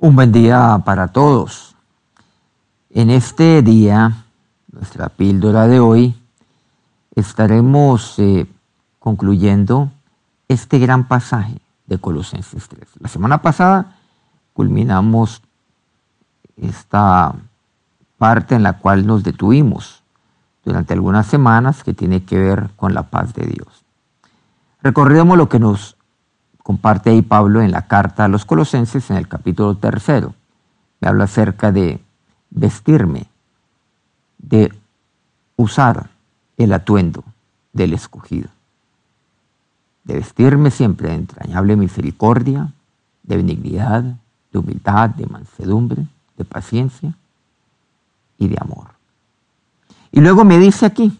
[0.00, 1.74] Un buen día para todos.
[2.90, 4.26] En este día,
[4.70, 6.14] nuestra píldora de hoy,
[7.16, 8.46] estaremos eh,
[9.00, 9.90] concluyendo
[10.46, 12.88] este gran pasaje de Colosenses 3.
[13.00, 13.96] La semana pasada
[14.52, 15.42] culminamos
[16.56, 17.34] esta
[18.18, 20.04] parte en la cual nos detuvimos
[20.64, 23.84] durante algunas semanas que tiene que ver con la paz de Dios.
[24.80, 25.97] Recordemos lo que nos
[26.68, 30.34] comparte ahí Pablo en la carta a los colosenses en el capítulo tercero.
[31.00, 31.98] Me habla acerca de
[32.50, 33.24] vestirme,
[34.36, 34.70] de
[35.56, 36.10] usar
[36.58, 37.24] el atuendo
[37.72, 38.50] del escogido,
[40.04, 42.70] de vestirme siempre de entrañable misericordia,
[43.22, 44.04] de benignidad,
[44.52, 46.06] de humildad, de mansedumbre,
[46.36, 47.14] de paciencia
[48.36, 48.88] y de amor.
[50.12, 51.18] Y luego me dice aquí,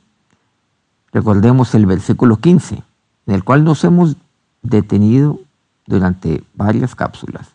[1.11, 2.83] recordemos el versículo 15,
[3.25, 4.15] en el cual nos hemos
[4.61, 5.41] detenido
[5.89, 7.49] durante varias cápsulas.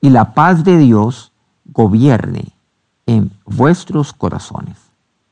[0.00, 1.32] Y la paz de Dios
[1.66, 2.52] gobierne
[3.06, 4.76] en vuestros corazones,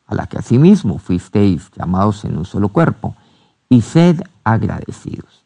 [0.07, 3.17] a la que asimismo fuisteis llamados en un solo cuerpo,
[3.69, 5.43] y sed agradecidos.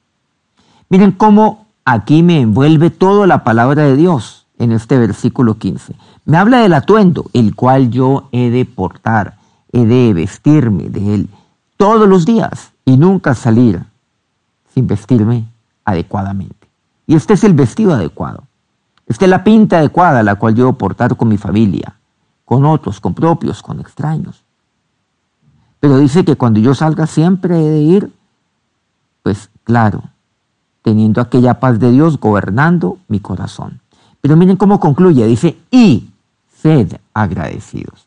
[0.89, 5.95] Miren cómo aquí me envuelve toda la palabra de Dios en este versículo 15.
[6.25, 9.39] Me habla del atuendo, el cual yo he de portar,
[9.73, 11.29] he de vestirme de él
[11.77, 13.85] todos los días y nunca salir
[14.75, 15.45] sin vestirme
[15.85, 16.56] adecuadamente.
[17.07, 18.45] Y este es el vestido adecuado.
[19.07, 21.97] Esta es la pinta adecuada la cual debo portar con mi familia,
[22.45, 24.43] con otros, con propios, con extraños.
[25.79, 28.13] Pero dice que cuando yo salga siempre he de ir,
[29.23, 30.03] pues claro,
[30.83, 33.81] teniendo aquella paz de Dios gobernando mi corazón.
[34.21, 36.11] Pero miren cómo concluye, dice, y
[36.49, 38.07] sed agradecidos.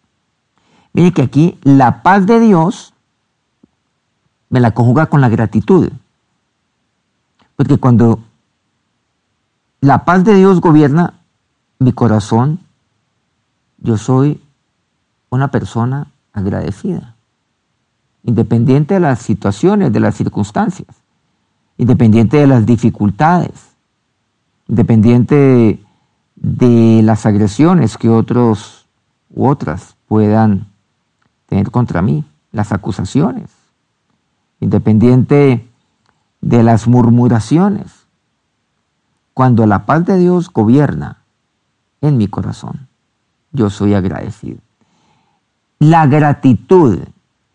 [0.91, 2.93] Miren que aquí la paz de Dios
[4.49, 5.89] me la conjuga con la gratitud.
[7.55, 8.19] Porque cuando
[9.81, 11.21] la paz de Dios gobierna
[11.79, 12.59] mi corazón,
[13.77, 14.41] yo soy
[15.29, 17.15] una persona agradecida,
[18.23, 20.89] independiente de las situaciones, de las circunstancias,
[21.77, 23.69] independiente de las dificultades,
[24.67, 25.81] independiente
[26.35, 28.87] de, las agresiones que otros
[29.29, 30.67] u otras puedan
[31.45, 33.49] tener contra mí, las acusaciones,
[34.59, 35.69] independiente
[36.41, 38.08] de las murmuraciones.
[39.39, 41.23] Cuando la paz de Dios gobierna
[42.01, 42.89] en mi corazón,
[43.53, 44.57] yo soy agradecido.
[45.79, 46.99] La gratitud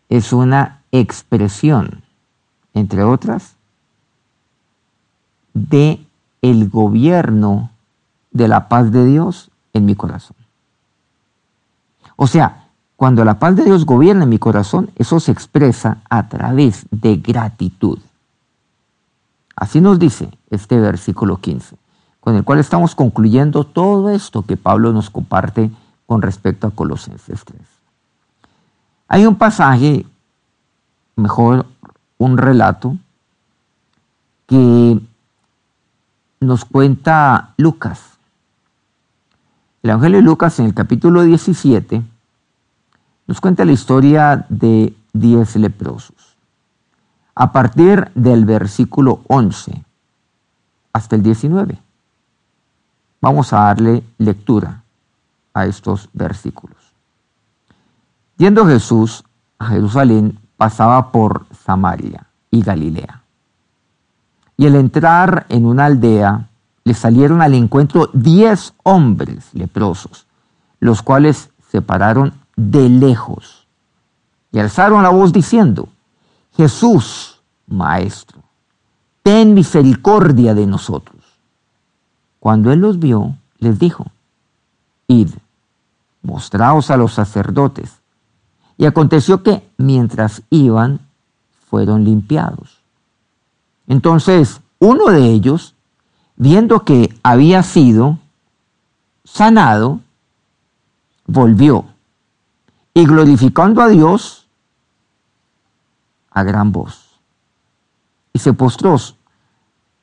[0.09, 2.01] es una expresión,
[2.73, 3.53] entre otras,
[5.53, 6.03] de
[6.41, 7.69] el gobierno
[8.31, 10.37] de la paz de Dios en mi corazón.
[12.15, 16.29] O sea, cuando la paz de Dios gobierna en mi corazón, eso se expresa a
[16.29, 17.99] través de gratitud.
[19.55, 21.77] Así nos dice este versículo 15,
[22.19, 25.71] con el cual estamos concluyendo todo esto que Pablo nos comparte
[26.05, 27.61] con respecto a Colosenses 3.
[29.07, 30.05] Hay un pasaje,
[31.15, 31.65] mejor
[32.17, 32.97] un relato,
[34.47, 34.99] que
[36.41, 38.17] nos cuenta Lucas.
[39.83, 42.01] El Evangelio de Lucas en el capítulo 17
[43.27, 46.24] nos cuenta la historia de diez leprosos
[47.35, 49.83] a partir del versículo 11
[50.93, 51.77] hasta el 19.
[53.21, 54.83] Vamos a darle lectura
[55.53, 56.77] a estos versículos.
[58.37, 59.23] Yendo Jesús
[59.59, 63.21] a Jerusalén, pasaba por Samaria y Galilea.
[64.57, 66.47] Y al entrar en una aldea,
[66.83, 70.27] le salieron al encuentro diez hombres leprosos,
[70.79, 73.67] los cuales se pararon de lejos
[74.51, 75.89] y alzaron la voz diciendo,
[76.55, 78.41] Jesús, Maestro,
[79.23, 81.23] ten misericordia de nosotros.
[82.39, 84.05] Cuando él los vio, les dijo,
[85.07, 85.31] Id,
[86.21, 88.01] mostraos a los sacerdotes.
[88.77, 90.99] Y aconteció que mientras iban,
[91.69, 92.79] fueron limpiados.
[93.87, 95.75] Entonces, uno de ellos,
[96.35, 98.19] viendo que había sido
[99.23, 100.01] sanado,
[101.25, 101.85] volvió
[102.93, 104.44] y glorificando a Dios,
[106.35, 107.19] a gran voz.
[108.33, 108.97] Y se postró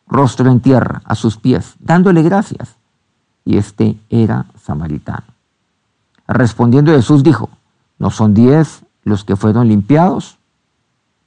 [0.09, 2.75] rostro en tierra a sus pies, dándole gracias.
[3.45, 5.27] Y este era samaritano.
[6.27, 7.51] Respondiendo Jesús dijo,
[7.99, 10.39] ¿no son diez los que fueron limpiados?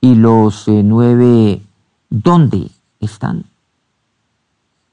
[0.01, 1.61] ¿Y los eh, nueve
[2.09, 3.45] dónde están?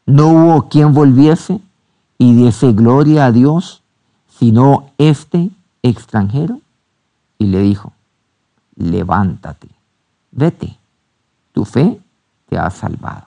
[0.05, 1.61] No hubo quien volviese
[2.19, 3.83] y diese gloria a Dios,
[4.29, 5.51] sino este
[5.83, 6.61] extranjero.
[7.39, 7.93] Y le dijo,
[8.77, 9.72] levántate
[10.33, 10.77] vete,
[11.53, 12.01] tu fe
[12.49, 13.27] te ha salvado.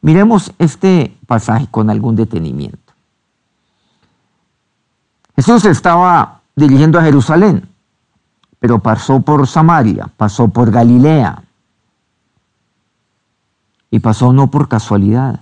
[0.00, 2.92] Miremos este pasaje con algún detenimiento.
[5.36, 7.68] Jesús estaba dirigiendo a Jerusalén,
[8.58, 11.42] pero pasó por Samaria, pasó por Galilea
[13.90, 15.40] y pasó no por casualidad,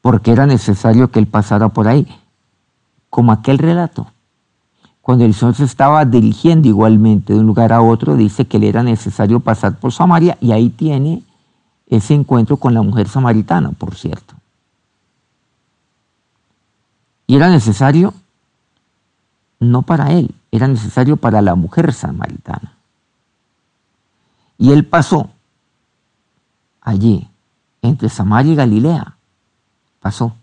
[0.00, 2.06] porque era necesario que él pasara por ahí,
[3.10, 4.06] como aquel relato.
[5.08, 8.68] Cuando el Señor se estaba dirigiendo igualmente de un lugar a otro, dice que le
[8.68, 11.22] era necesario pasar por Samaria y ahí tiene
[11.86, 14.34] ese encuentro con la mujer samaritana, por cierto.
[17.26, 18.12] Y era necesario
[19.60, 22.74] no para él, era necesario para la mujer samaritana.
[24.58, 25.30] Y él pasó
[26.82, 27.26] allí,
[27.80, 29.16] entre Samaria y Galilea.
[30.00, 30.34] Pasó,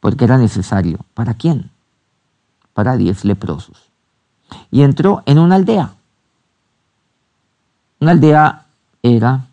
[0.00, 0.98] porque era necesario.
[1.14, 1.70] ¿Para quién?
[2.74, 3.85] Para diez leprosos.
[4.70, 5.92] Y entró en una aldea.
[8.00, 8.66] Una aldea
[9.02, 9.46] era,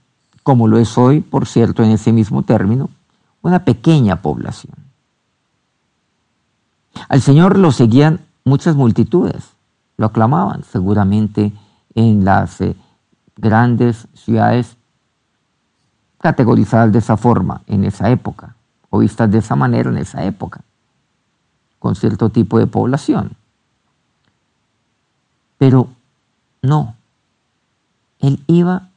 [0.43, 2.89] como lo es hoy, por cierto, en ese mismo término,
[3.41, 4.73] una pequeña población.
[7.09, 9.51] Al Señor lo seguían muchas multitudes,
[9.97, 11.53] lo aclamaban seguramente
[11.95, 12.75] en las eh,
[13.37, 14.77] grandes ciudades
[16.19, 18.55] categorizadas de esa forma en esa época,
[18.89, 20.61] o vistas de esa manera en esa época,
[21.79, 23.31] con cierto tipo de población.
[25.63, 25.87] Pero
[26.61, 26.93] no,
[28.19, 28.89] él iba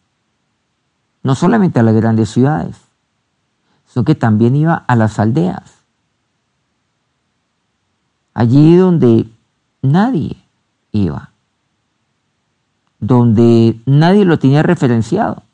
[1.23, 2.77] no solamente a las grandes ciudades,
[3.87, 5.63] sino que también iba a las aldeas
[8.35, 9.29] allí donde
[9.81, 10.37] nadie
[10.91, 11.31] iba,
[12.99, 15.45] donde nadie lo tenía referenciado.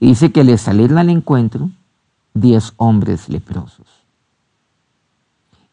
[0.00, 1.70] Y dice que le salieron al encuentro
[2.34, 3.86] diez hombres leprosos.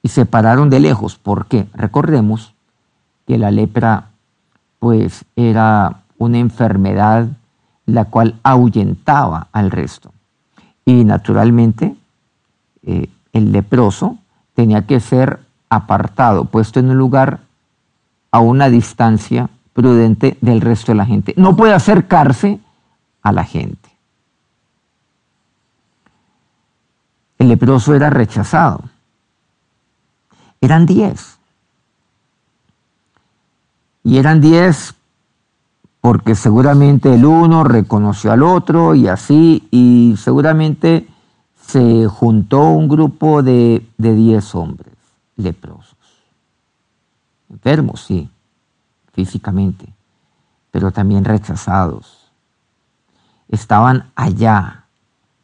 [0.02, 1.18] Y se pararon de lejos.
[1.18, 1.68] ¿Por qué?
[1.74, 2.54] Recordemos
[3.28, 4.11] que la lepra
[4.82, 7.28] pues era una enfermedad
[7.86, 10.12] la cual ahuyentaba al resto.
[10.86, 11.96] Y naturalmente
[12.82, 14.18] eh, el leproso
[14.56, 15.40] tenía que ser
[15.70, 17.42] apartado, puesto en un lugar
[18.32, 21.36] a una distancia prudente del resto de la gente.
[21.38, 22.60] No puede acercarse
[23.22, 23.88] a la gente.
[27.38, 28.82] El leproso era rechazado.
[30.60, 31.38] Eran diez.
[34.04, 34.96] Y eran diez
[36.02, 41.08] porque seguramente el uno reconoció al otro y así, y seguramente
[41.68, 44.94] se juntó un grupo de, de diez hombres
[45.36, 45.96] leprosos.
[47.50, 48.30] Enfermos, sí,
[49.14, 49.94] físicamente,
[50.72, 52.32] pero también rechazados.
[53.48, 54.86] Estaban allá,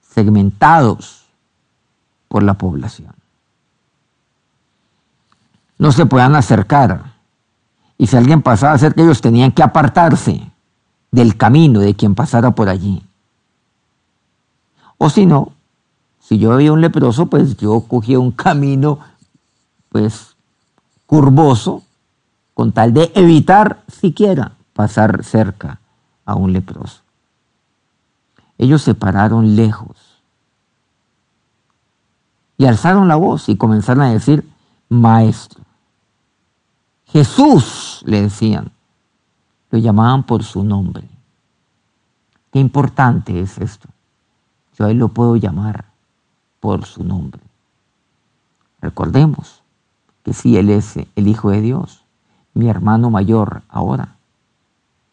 [0.02, 1.26] segmentados
[2.28, 3.14] por la población.
[5.78, 7.17] No se podían acercar.
[7.98, 10.52] Y si alguien pasaba cerca, ellos tenían que apartarse
[11.12, 13.04] del camino de quien pasara por allí.
[14.98, 15.52] O si no,
[16.20, 19.00] si yo veía un leproso, pues yo cogía un camino
[19.90, 20.36] pues
[21.06, 21.84] curvoso
[22.54, 25.80] con tal de evitar siquiera pasar cerca
[26.26, 27.02] a un leproso.
[28.58, 29.96] Ellos se pararon lejos
[32.58, 34.48] y alzaron la voz y comenzaron a decir,
[34.90, 35.64] maestro.
[37.08, 38.72] Jesús, le decían,
[39.72, 41.08] lo llamaban por su nombre.
[42.52, 43.88] Qué importante es esto.
[44.78, 45.86] Yo a él lo puedo llamar
[46.60, 47.42] por su nombre.
[48.82, 49.62] Recordemos,
[50.28, 52.04] que sí, Él es el Hijo de Dios,
[52.54, 54.18] mi hermano mayor ahora.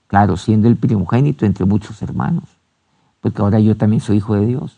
[0.09, 2.45] Claro, siendo el primogénito entre muchos hermanos,
[3.21, 4.77] porque ahora yo también soy Hijo de Dios.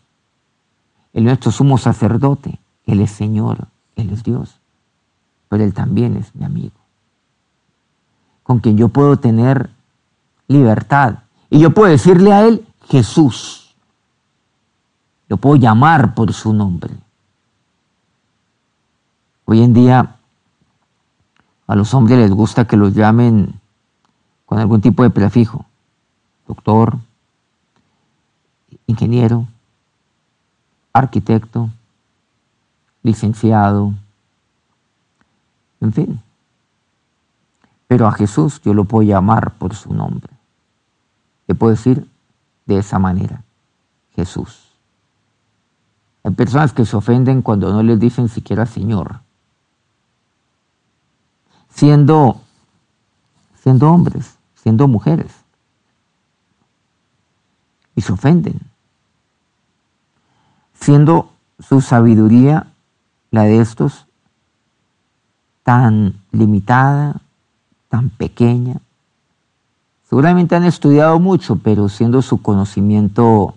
[1.14, 4.61] El nuestro sumo sacerdote, Él es Señor, Él es Dios,
[5.49, 6.75] pero Él también es mi amigo,
[8.47, 9.71] con quien yo puedo tener
[10.47, 11.19] libertad.
[11.50, 13.75] Y yo puedo decirle a Él, Jesús.
[15.29, 16.95] Lo puedo llamar por su nombre.
[19.47, 20.17] Hoy en día
[21.67, 23.61] a los hombres les gusta que los llamen
[24.45, 25.67] con algún tipo de prefijo.
[26.47, 26.99] Doctor,
[28.87, 29.49] ingeniero,
[30.93, 31.69] arquitecto,
[33.03, 33.93] licenciado,
[35.81, 36.25] en fin.
[37.87, 40.33] Pero a Jesús yo lo puedo llamar por su nombre.
[41.47, 42.09] Le puedo decir
[42.66, 43.43] de esa manera,
[44.14, 44.73] Jesús.
[46.25, 49.21] Hay personas que se ofenden cuando no les dicen siquiera Señor
[51.76, 52.40] siendo,
[53.62, 55.31] siendo hombres, siendo mujeres.
[57.95, 58.59] Y se ofenden.
[60.81, 62.66] Siendo su sabiduría,
[63.31, 64.07] la de estos,
[65.62, 67.21] tan limitada,
[67.88, 68.76] tan pequeña.
[70.09, 73.55] Seguramente han estudiado mucho, pero siendo su conocimiento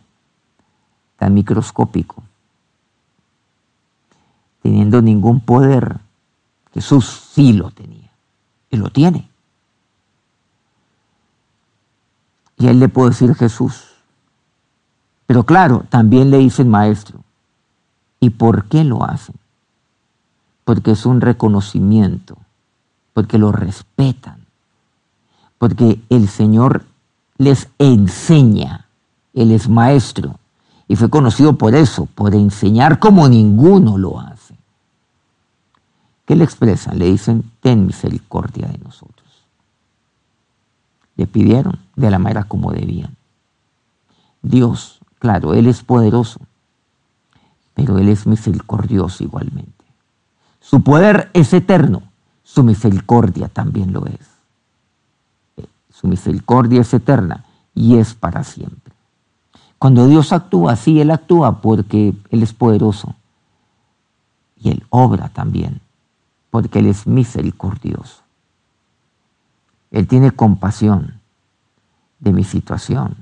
[1.17, 2.23] tan microscópico,
[4.61, 5.99] teniendo ningún poder
[6.73, 8.09] Jesús sí lo tenía
[8.69, 9.29] y lo tiene.
[12.57, 13.85] Y él le puedo decir Jesús.
[15.25, 17.19] Pero claro, también le dicen maestro.
[18.19, 19.35] ¿Y por qué lo hacen?
[20.65, 22.37] Porque es un reconocimiento,
[23.19, 24.45] porque lo respetan,
[25.57, 26.85] porque el Señor
[27.37, 28.85] les enseña,
[29.33, 30.39] Él es maestro,
[30.87, 34.55] y fue conocido por eso, por enseñar como ninguno lo hace.
[36.25, 36.97] ¿Qué le expresan?
[36.97, 39.27] Le dicen, ten misericordia de nosotros.
[41.17, 43.17] Le pidieron de la manera como debían.
[44.41, 46.39] Dios, claro, Él es poderoso,
[47.73, 49.73] pero Él es misericordioso igualmente.
[50.61, 52.03] Su poder es eterno,
[52.51, 54.27] su misericordia también lo es.
[55.91, 58.91] Su misericordia es eterna y es para siempre.
[59.77, 63.13] Cuando Dios actúa, sí, Él actúa porque Él es poderoso.
[64.57, 65.79] Y Él obra también
[66.49, 68.23] porque Él es misericordioso.
[69.91, 71.19] Él tiene compasión
[72.17, 73.17] de mi situación,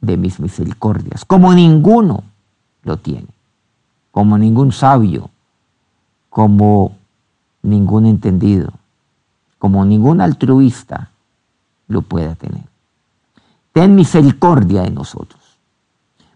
[0.00, 2.24] de mis misericordias, como ninguno
[2.82, 3.28] lo tiene,
[4.10, 5.30] como ningún sabio,
[6.28, 6.98] como
[7.62, 8.72] ningún entendido,
[9.58, 11.10] como ningún altruista
[11.88, 12.64] lo pueda tener.
[13.72, 15.40] Ten misericordia de nosotros.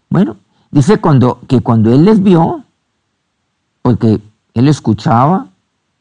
[0.09, 0.37] Bueno,
[0.71, 2.63] dice cuando, que cuando Él les vio,
[3.81, 4.21] porque
[4.53, 5.47] Él escuchaba,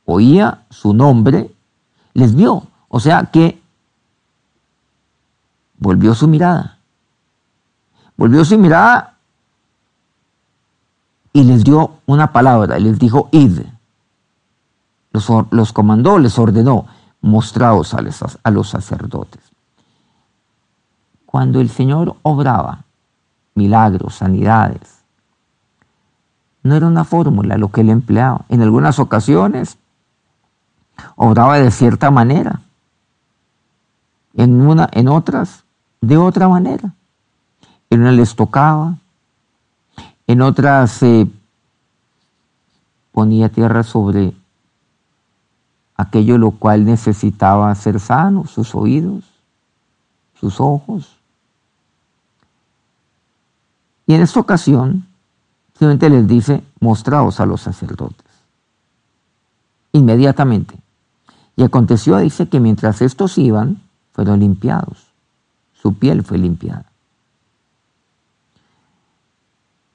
[0.04, 1.50] oía su nombre,
[2.14, 2.66] les vio.
[2.88, 3.60] O sea que
[5.78, 6.78] volvió su mirada.
[8.16, 9.16] Volvió su mirada
[11.32, 13.60] y les dio una palabra, les dijo, id.
[15.12, 16.86] Los, los comandó, les ordenó,
[17.20, 19.42] mostraos a los sacerdotes.
[21.26, 22.84] Cuando el Señor obraba
[23.54, 25.02] milagros, sanidades,
[26.62, 28.44] no era una fórmula lo que él empleaba.
[28.48, 29.78] En algunas ocasiones
[31.16, 32.60] obraba de cierta manera,
[34.34, 35.64] en, una, en otras
[36.00, 36.94] de otra manera.
[37.90, 38.96] En unas les tocaba,
[40.26, 41.26] en otras se
[43.12, 44.34] ponía tierra sobre
[46.02, 49.24] aquello lo cual necesitaba ser sano, sus oídos,
[50.38, 51.16] sus ojos.
[54.06, 55.06] Y en esta ocasión,
[55.72, 58.26] simplemente les dice, mostraos a los sacerdotes.
[59.92, 60.76] Inmediatamente.
[61.56, 63.80] Y aconteció, dice, que mientras estos iban,
[64.12, 65.06] fueron limpiados.
[65.74, 66.86] Su piel fue limpiada.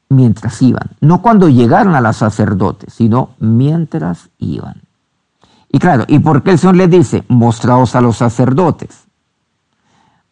[0.09, 0.91] Mientras iban.
[1.01, 4.86] No cuando llegaron a los sacerdotes, sino mientras iban.
[5.69, 9.05] Y claro, ¿y por qué el Señor les dice, mostraos a los sacerdotes?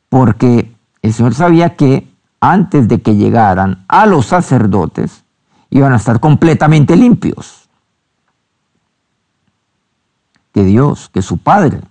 [0.09, 5.23] Porque el Señor sabía que antes de que llegaran a los sacerdotes,
[5.69, 7.67] iban a estar completamente limpios.
[10.53, 11.81] Que Dios, que su Padre,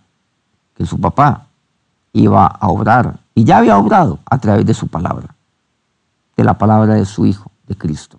[0.75, 1.49] que su papá
[2.13, 5.35] iba a obrar, y ya había obrado a través de su palabra,
[6.37, 8.19] de la palabra de su Hijo, de Cristo,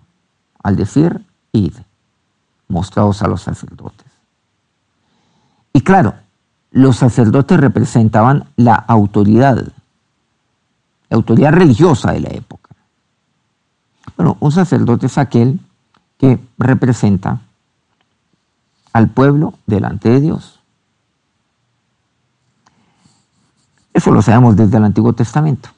[0.62, 1.74] al decir, id,
[2.68, 4.05] mostraos a los sacerdotes.
[5.76, 6.14] Y claro,
[6.70, 12.70] los sacerdotes representaban la autoridad, la autoridad religiosa de la época.
[14.16, 15.60] Bueno, un sacerdote es aquel
[16.16, 17.42] que representa
[18.94, 20.60] al pueblo delante de Dios.
[23.92, 25.68] Eso lo sabemos desde el Antiguo Testamento.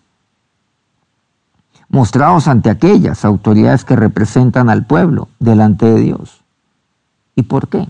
[1.88, 6.40] Mostrados ante aquellas autoridades que representan al pueblo delante de Dios.
[7.34, 7.88] ¿Y por qué?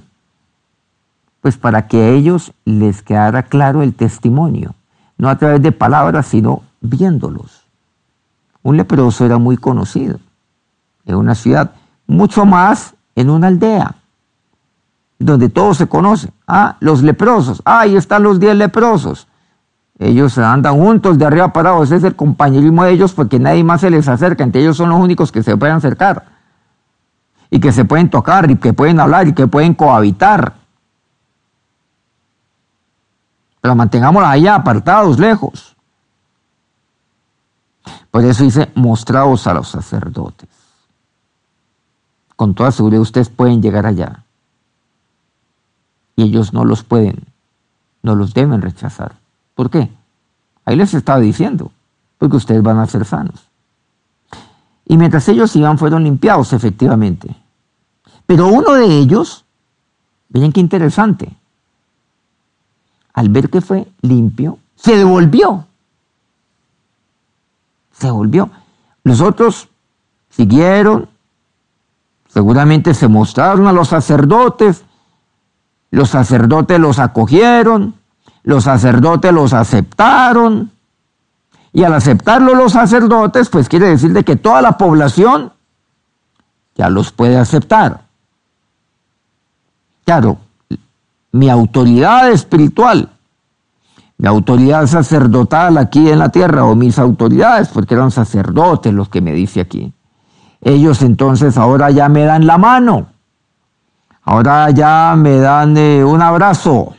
[1.40, 4.74] Pues para que a ellos les quedara claro el testimonio,
[5.16, 7.64] no a través de palabras, sino viéndolos.
[8.62, 10.18] Un leproso era muy conocido
[11.06, 11.72] en una ciudad,
[12.06, 13.94] mucho más en una aldea,
[15.18, 16.32] donde todos se conocen.
[16.46, 19.26] Ah, los leprosos, ah, ahí están los diez leprosos.
[19.98, 23.64] Ellos andan juntos de arriba para abajo, ese es el compañerismo de ellos porque nadie
[23.64, 26.26] más se les acerca, entre ellos son los únicos que se pueden acercar
[27.50, 30.52] y que se pueden tocar y que pueden hablar y que pueden cohabitar.
[33.68, 35.76] Pero mantengámosla allá, apartados, lejos.
[38.10, 40.48] Por eso dice, mostraos a los sacerdotes.
[42.34, 44.24] Con toda seguridad ustedes pueden llegar allá.
[46.16, 47.26] Y ellos no los pueden,
[48.02, 49.16] no los deben rechazar.
[49.54, 49.92] ¿Por qué?
[50.64, 51.70] Ahí les estaba diciendo,
[52.16, 53.50] porque ustedes van a ser sanos.
[54.86, 57.36] Y mientras ellos iban, fueron limpiados, efectivamente.
[58.24, 59.44] Pero uno de ellos,
[60.30, 61.36] miren qué interesante,
[63.18, 65.66] al ver que fue limpio, se devolvió.
[67.90, 68.48] Se devolvió.
[69.02, 69.68] Los otros
[70.30, 71.08] siguieron,
[72.28, 74.84] seguramente se mostraron a los sacerdotes,
[75.90, 77.94] Los sacerdotes los acogieron,
[78.44, 80.70] los sacerdotes los aceptaron,
[81.72, 85.52] y al aceptarlo los sacerdotes, pues quiere decir de que toda la población
[86.76, 88.02] ya los puede aceptar.
[90.04, 90.38] Claro,
[91.32, 93.10] mi autoridad espiritual,
[94.16, 99.20] mi autoridad sacerdotal aquí en la tierra, o mis autoridades, porque eran sacerdotes los que
[99.20, 99.92] me dice aquí.
[100.60, 103.08] Ellos entonces ahora ya me dan la mano,
[104.22, 106.94] ahora ya me dan eh, un abrazo,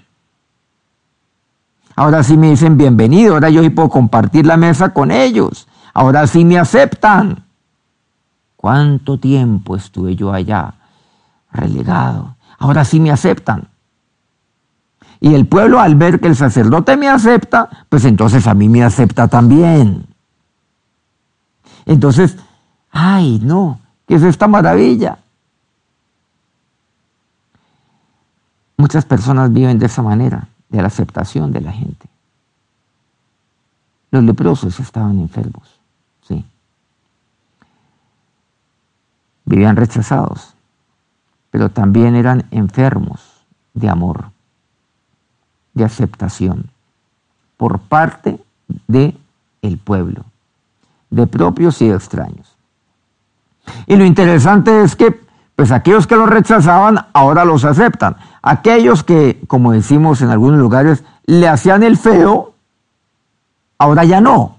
[1.96, 6.46] ahora sí me dicen bienvenido, ahora yo puedo compartir la mesa con ellos, ahora sí
[6.46, 7.44] me aceptan.
[8.56, 10.74] ¿Cuánto tiempo estuve yo allá
[11.50, 12.36] relegado?
[12.58, 13.70] Ahora sí me aceptan.
[15.22, 18.84] Y el pueblo al ver que el sacerdote me acepta, pues entonces a mí me
[18.84, 20.06] acepta también.
[21.86, 22.38] Entonces,
[22.92, 25.20] ay, no, ¿qué es esta maravilla?
[28.78, 32.08] Muchas personas viven de esa manera, de la aceptación de la gente.
[34.12, 35.80] Los leprosos estaban enfermos
[39.50, 40.54] vivían rechazados,
[41.50, 43.20] pero también eran enfermos
[43.74, 44.26] de amor,
[45.80, 46.70] de aceptación,
[47.58, 48.40] por parte
[48.88, 49.16] de
[49.62, 50.26] el pueblo,
[51.10, 52.56] de propios y de extraños.
[53.88, 55.20] Y lo interesante es que,
[55.56, 58.18] pues aquellos que los rechazaban ahora los aceptan.
[58.42, 62.54] Aquellos que, como decimos en algunos lugares, le hacían el feo,
[63.78, 64.58] ahora ya no.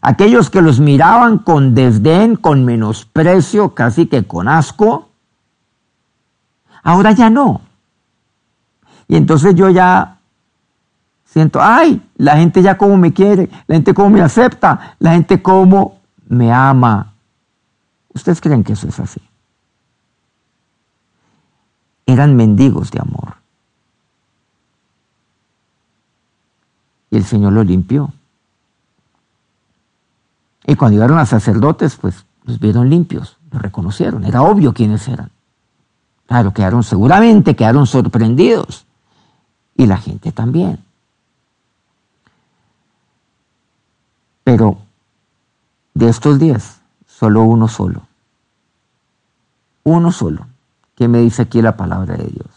[0.00, 5.08] Aquellos que los miraban con desdén, con menosprecio, casi que con asco,
[6.82, 7.62] ahora ya no.
[9.08, 10.18] Y entonces yo ya
[11.24, 15.42] siento, ay, la gente ya como me quiere, la gente como me acepta, la gente
[15.42, 15.98] como
[16.28, 17.14] me ama.
[18.12, 19.20] ¿Ustedes creen que eso es así?
[22.06, 23.36] Eran mendigos de amor.
[27.10, 28.12] Y el Señor lo limpió.
[30.66, 35.30] Y cuando llegaron a sacerdotes, pues los vieron limpios, los reconocieron, era obvio quiénes eran.
[36.26, 38.84] Claro, quedaron seguramente, quedaron sorprendidos.
[39.78, 40.84] Y la gente también.
[44.44, 44.76] Pero
[45.94, 48.06] de estos diez, solo uno solo.
[49.84, 50.46] Uno solo.
[50.94, 52.50] ¿Qué me dice aquí la palabra de Dios?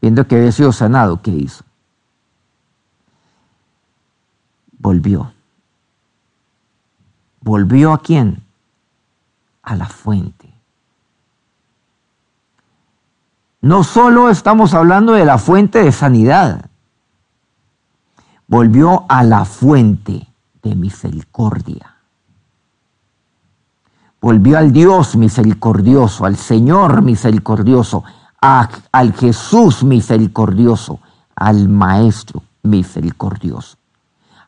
[0.00, 1.64] Viendo que había sido sanado, ¿qué hizo?
[4.78, 5.32] Volvió
[7.42, 8.42] volvió a quién?
[9.62, 10.51] A la fuente.
[13.62, 16.66] No solo estamos hablando de la fuente de sanidad,
[18.48, 20.26] volvió a la fuente
[20.64, 21.94] de misericordia.
[24.20, 28.02] Volvió al Dios misericordioso, al Señor misericordioso,
[28.40, 30.98] al Jesús misericordioso,
[31.36, 33.76] al Maestro misericordioso.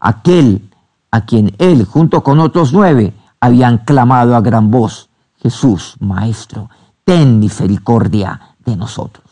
[0.00, 0.70] Aquel
[1.12, 5.08] a quien él junto con otros nueve habían clamado a gran voz,
[5.40, 6.68] Jesús, Maestro,
[7.04, 9.24] ten misericordia de nosotros.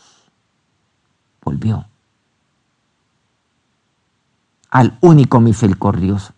[1.43, 1.85] Volvió
[4.73, 6.33] al único misericordioso.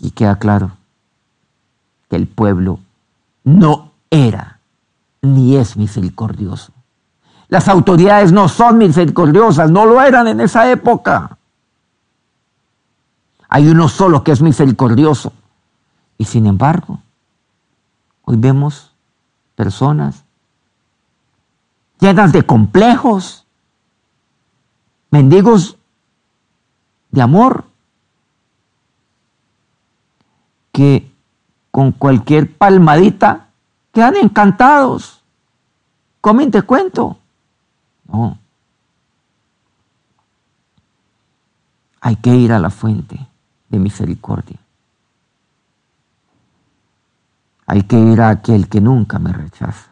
[0.00, 0.72] Y queda claro
[2.10, 2.80] que el pueblo
[3.44, 4.58] no era
[5.22, 6.72] ni es misericordioso.
[7.48, 11.38] Las autoridades no son misericordiosas, no lo eran en esa época.
[13.48, 15.32] Hay uno solo que es misericordioso.
[16.18, 17.00] Y sin embargo,
[18.24, 18.87] hoy vemos
[19.58, 20.24] personas
[21.98, 23.44] llenas de complejos,
[25.10, 25.76] mendigos
[27.10, 27.64] de amor,
[30.70, 31.10] que
[31.72, 33.48] con cualquier palmadita
[33.90, 35.24] quedan encantados.
[36.20, 37.18] Comen te cuento.
[38.06, 38.38] No.
[42.00, 43.18] Hay que ir a la fuente
[43.68, 44.60] de misericordia.
[47.68, 49.90] Hay que ir a aquel que nunca me rechaza.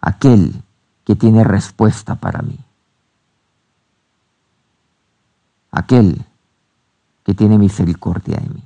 [0.00, 0.62] Aquel
[1.04, 2.58] que tiene respuesta para mí.
[5.70, 6.24] Aquel
[7.24, 8.62] que tiene misericordia de mí.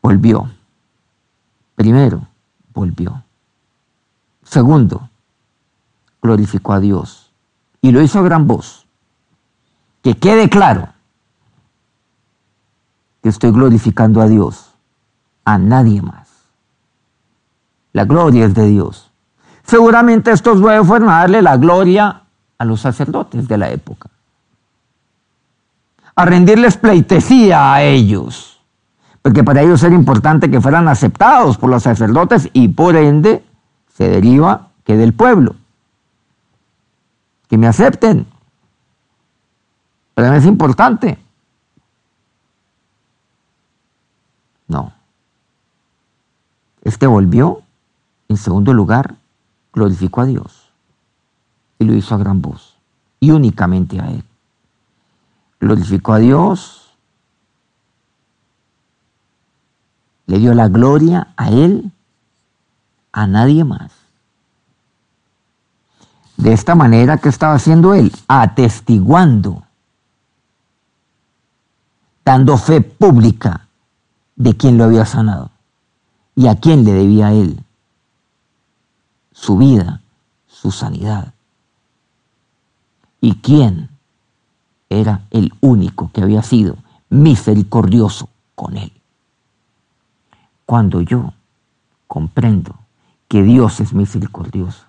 [0.00, 0.48] Volvió.
[1.74, 2.28] Primero,
[2.72, 3.24] volvió.
[4.44, 5.10] Segundo,
[6.22, 7.32] glorificó a Dios.
[7.82, 8.86] Y lo hizo a gran voz
[10.02, 10.92] que quede claro
[13.22, 14.74] que estoy glorificando a Dios,
[15.44, 16.28] a nadie más.
[17.92, 19.10] La gloria es de Dios.
[19.64, 22.22] Seguramente estos nueve fueron a darle la gloria
[22.58, 24.10] a los sacerdotes de la época,
[26.14, 28.60] a rendirles pleitesía a ellos,
[29.22, 33.44] porque para ellos era importante que fueran aceptados por los sacerdotes y por ende
[33.94, 35.56] se deriva que del pueblo.
[37.48, 38.26] Que me acepten.
[40.14, 41.18] Para mí es importante.
[44.70, 44.92] No.
[46.82, 47.62] Este volvió,
[48.28, 49.16] en segundo lugar,
[49.72, 50.70] glorificó a Dios
[51.80, 52.76] y lo hizo a gran voz
[53.18, 54.22] y únicamente a Él.
[55.58, 56.92] Glorificó a Dios,
[60.26, 61.90] le dio la gloria a Él,
[63.10, 63.90] a nadie más.
[66.36, 68.12] De esta manera, ¿qué estaba haciendo Él?
[68.28, 69.64] Atestiguando,
[72.24, 73.66] dando fe pública
[74.40, 75.50] de quien lo había sanado
[76.34, 77.62] y a quién le debía Él
[79.32, 80.00] su vida,
[80.46, 81.34] su sanidad.
[83.20, 83.90] ¿Y quién
[84.88, 86.78] era el único que había sido
[87.10, 88.92] misericordioso con él?
[90.64, 91.34] Cuando yo
[92.06, 92.76] comprendo
[93.28, 94.86] que Dios es misericordioso,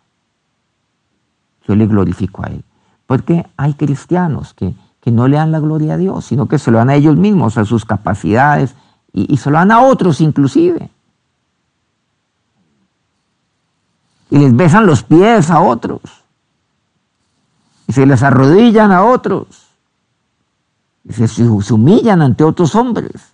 [1.68, 2.64] yo le glorifico a Él.
[3.06, 4.74] Porque hay cristianos que,
[5.06, 7.58] no le dan la gloria a Dios, sino que se lo dan a ellos mismos,
[7.58, 8.76] a sus capacidades,
[9.14, 10.90] y, se lo dan a otros inclusive.
[14.30, 16.02] Y les besan los pies a otros
[17.88, 19.68] y se les arrodillan a otros
[21.04, 23.34] y se, humillan ante otros hombres.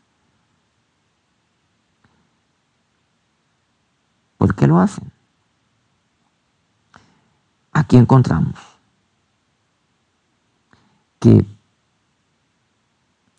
[4.38, 5.12] ¿Por qué lo hacen?
[7.72, 8.56] Aquí encontramos
[11.20, 11.46] que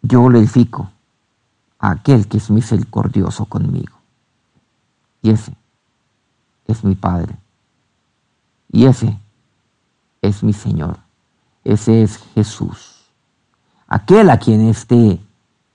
[0.02, 0.92] yo glorifico
[1.78, 3.96] aquel que es misericordioso conmigo.
[5.22, 5.52] Y ese
[6.66, 7.36] es mi Padre.
[8.70, 9.18] Y ese
[10.20, 10.98] es mi Señor.
[11.64, 13.10] Ese es Jesús.
[13.86, 15.20] Aquel a quien este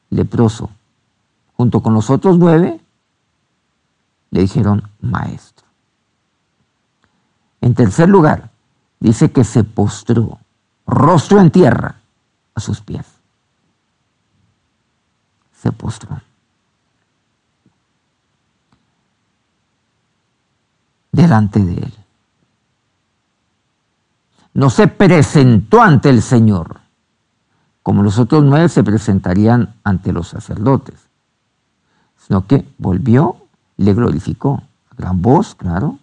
[0.10, 0.70] leproso,
[1.56, 2.80] junto con los otros nueve,
[4.30, 5.66] le dijeron maestro.
[7.62, 8.52] En tercer lugar,
[9.00, 10.40] dice que se postró,
[10.86, 12.02] rostro en tierra,
[12.56, 13.06] a sus pies.
[15.64, 16.20] Se postró.
[21.14, 21.94] Delante de él
[24.56, 26.82] no se presentó ante el Señor,
[27.82, 31.00] como los otros nueve se presentarían ante los sacerdotes,
[32.18, 33.38] sino que volvió,
[33.78, 35.98] le glorificó, a gran voz, claro,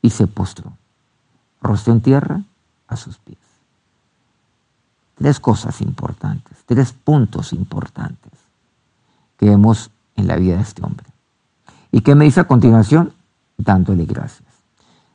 [0.00, 0.72] y se postró,
[1.60, 2.40] rostro en tierra
[2.86, 3.38] a sus pies.
[5.14, 8.37] Tres cosas importantes, tres puntos importantes
[9.38, 11.06] que vemos en la vida de este hombre.
[11.90, 13.12] ¿Y qué me dice a continuación?
[13.56, 14.48] Dándole gracias.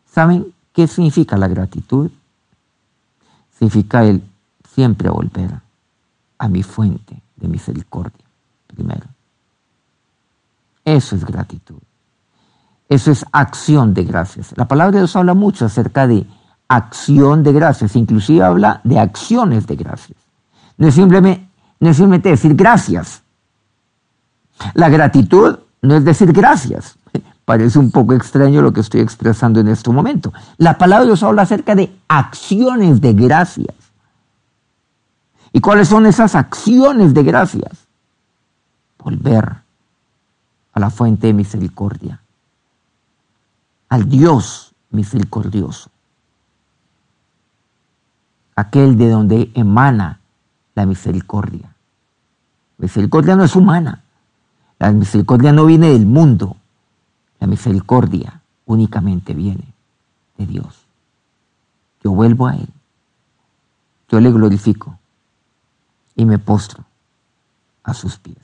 [0.10, 2.10] ¿Saben qué significa la gratitud?
[3.58, 4.22] significa el
[4.74, 5.52] siempre volver
[6.38, 8.26] a mi fuente de misericordia,
[8.68, 9.06] primero.
[10.84, 11.80] Eso es gratitud.
[12.90, 14.54] Eso es acción de gracias.
[14.58, 16.26] La palabra de Dios habla mucho acerca de
[16.68, 20.18] acción de gracias, inclusive habla de acciones de gracias.
[20.78, 21.48] No es simplemente,
[21.80, 23.23] no es simplemente decir gracias.
[24.74, 26.98] La gratitud no es decir gracias.
[27.46, 30.34] Parece un poco extraño lo que estoy expresando en este momento.
[30.58, 33.76] La palabra de Dios habla acerca de acciones de gracias.
[35.52, 37.88] ¿Y cuáles son esas acciones de gracias?
[38.98, 39.64] Volver
[40.74, 42.22] a la fuente de misericordia,
[43.90, 45.92] al Dios misericordioso,
[48.56, 50.20] aquel de donde emana
[50.74, 51.76] la misericordia.
[52.80, 54.03] Misericordia no es humana,
[54.84, 56.58] la misericordia no viene del mundo,
[57.40, 59.74] la misericordia únicamente viene
[60.38, 60.86] de Dios.
[62.04, 62.68] Yo vuelvo a Él.
[64.10, 65.00] Yo le glorifico
[66.18, 66.84] y me postro
[67.84, 68.36] a sus pies.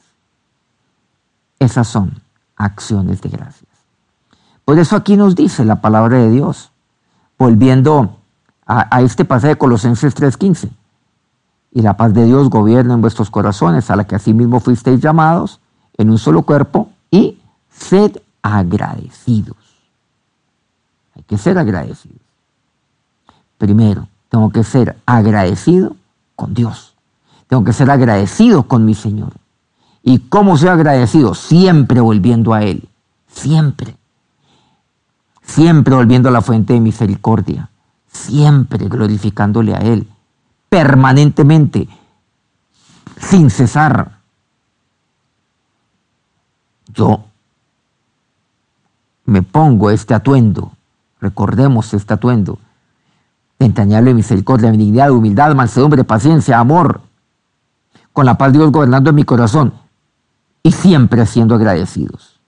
[1.60, 2.22] Esas son
[2.56, 3.70] acciones de gracias.
[4.64, 6.72] Por eso aquí nos dice la palabra de Dios,
[7.38, 8.18] volviendo
[8.66, 10.70] a, este pasaje de Colosenses 3:15.
[11.74, 15.60] Y la paz de Dios gobierna en vuestros corazones, a la que asimismo fuisteis llamados
[16.00, 17.38] en un solo cuerpo, y
[17.70, 19.58] sed agradecidos.
[21.14, 22.22] Hay que ser agradecidos.
[23.58, 25.98] Primero, tengo que ser agradecido
[26.38, 26.96] con Dios.
[27.48, 29.34] Tengo que ser agradecido con mi Señor.
[30.02, 31.36] ¿Y cómo ser agradecido?
[31.36, 32.88] Siempre volviendo a Él.
[33.28, 33.98] Siempre.
[35.42, 37.70] Siempre volviendo a la fuente de misericordia.
[38.08, 40.08] Siempre glorificándole a Él.
[40.70, 41.90] Permanentemente.
[43.18, 44.19] Sin cesar.
[46.94, 47.24] Yo
[49.26, 50.72] me pongo este atuendo,
[51.20, 52.60] recordemos este atuendo,
[53.60, 57.02] entrañable misericordia, benignidad, humildad, mansedumbre, paciencia, amor,
[58.14, 59.74] con la paz de Dios gobernando en mi corazón.
[60.62, 62.40] y siempre siendo agradecidos.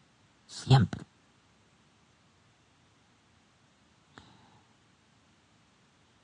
[0.46, 1.02] Siempre.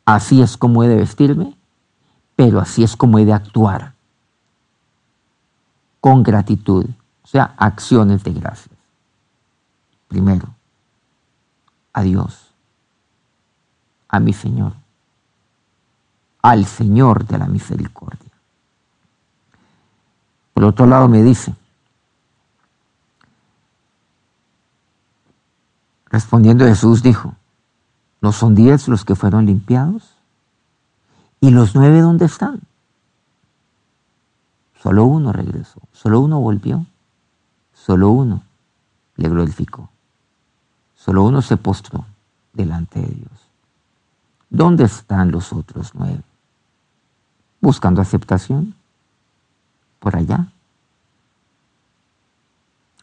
[0.05, 1.57] Así es como he de vestirme,
[2.35, 3.93] pero así es como he de actuar.
[5.99, 6.85] Con gratitud,
[7.27, 8.73] o sea, acciones de gracias.
[10.07, 10.47] Primero,
[11.91, 12.53] a Dios,
[14.07, 14.71] a mi Señor,
[16.41, 18.31] al Señor de la misericordia.
[20.53, 21.53] Por otro lado me dice,
[26.05, 27.35] respondiendo Jesús dijo,
[28.21, 30.15] ¿no son diez los que fueron limpiados?
[31.41, 32.61] ¿Y los nueve dónde están?
[34.81, 36.85] Solo uno regresó, solo uno volvió,
[37.87, 38.43] solo uno
[39.15, 39.87] le glorificó,
[40.97, 42.03] solo uno se postró
[42.51, 43.31] delante de Dios.
[44.49, 46.21] ¿Dónde están los otros nueve?
[47.61, 48.75] Buscando aceptación.
[49.99, 50.47] Por allá.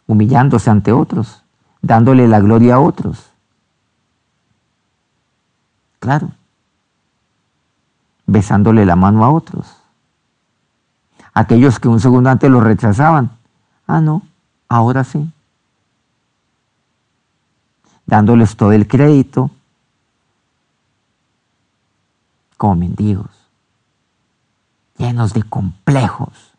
[0.06, 1.42] Humillándose ante otros.
[1.80, 3.30] Dándole la gloria a otros.
[5.98, 6.30] Claro.
[8.26, 9.66] Besándole la mano a otros.
[11.32, 13.30] Aquellos que un segundo antes lo rechazaban.
[13.86, 14.22] Ah, no,
[14.68, 15.30] ahora sí.
[18.06, 19.50] Dándoles todo el crédito,
[22.56, 23.30] como mendigos,
[24.98, 26.52] llenos de complejos.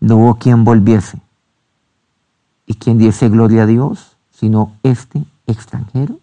[0.00, 1.18] No hubo quien volviese
[2.66, 6.20] y quien diese gloria a Dios, sino este extranjero.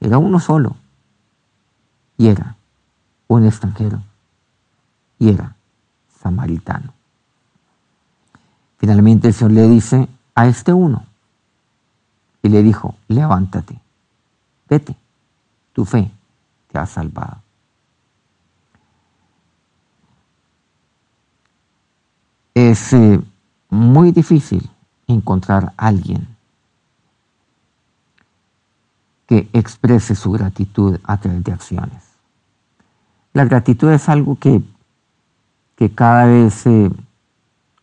[0.00, 0.76] Era uno solo
[2.18, 2.56] y era
[3.28, 4.02] un extranjero
[5.18, 5.56] y era
[6.24, 6.92] samaritano.
[8.78, 11.04] Finalmente el Señor le dice a este uno,
[12.42, 13.78] y le dijo, levántate,
[14.68, 14.96] vete,
[15.72, 16.10] tu fe
[16.70, 17.38] te ha salvado.
[22.54, 23.20] Es eh,
[23.68, 24.70] muy difícil
[25.06, 26.28] encontrar a alguien
[29.26, 32.14] que exprese su gratitud a través de acciones.
[33.32, 34.62] La gratitud es algo que,
[35.76, 36.90] que cada vez eh,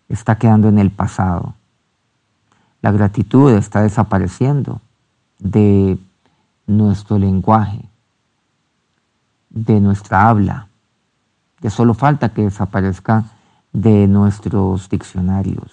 [0.10, 1.56] está quedando en el pasado.
[2.82, 4.82] La gratitud está desapareciendo
[5.40, 5.98] de
[6.68, 7.82] nuestro lenguaje,
[9.50, 10.68] de nuestra habla.
[11.62, 13.26] Ya solo falta que desaparezca
[13.72, 15.72] de nuestros diccionarios,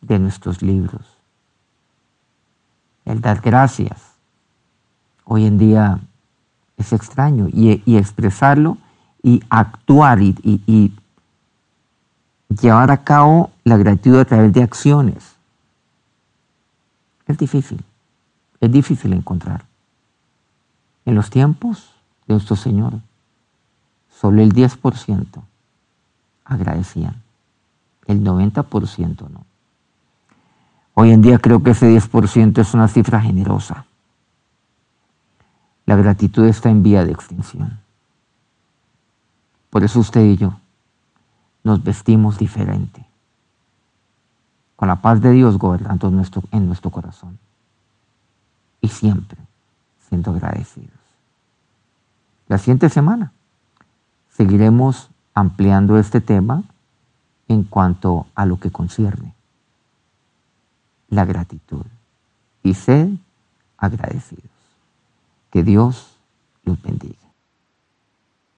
[0.00, 1.06] de nuestros libros.
[3.04, 4.14] El dar gracias
[5.24, 5.98] hoy en día
[6.76, 8.78] es extraño y, expresarlo
[9.22, 10.92] y actuar y
[12.48, 15.34] llevar a cabo la gratitud a través de acciones
[17.26, 17.82] es difícil,
[18.60, 19.64] es difícil encontrar.
[21.06, 21.94] En los tiempos
[22.26, 22.94] de nuestro Señor,
[24.10, 25.26] solo el 10%
[26.44, 27.22] agradecían,
[28.06, 29.46] el 90% no.
[30.94, 33.86] Hoy en día creo que ese 10% es una cifra generosa.
[35.86, 37.80] La gratitud está en vía de extinción.
[39.70, 40.60] Por eso usted y yo
[41.64, 43.04] nos vestimos diferente
[44.76, 47.38] con la paz de Dios gobernando en nuestro corazón.
[48.80, 49.38] Y siempre
[50.08, 50.90] siendo agradecidos.
[52.48, 53.32] La siguiente semana
[54.30, 56.64] seguiremos ampliando este tema
[57.48, 59.34] en cuanto a lo que concierne
[61.08, 61.86] la gratitud.
[62.62, 63.10] Y sed
[63.78, 64.50] agradecidos.
[65.50, 66.16] Que Dios
[66.64, 67.16] los bendiga.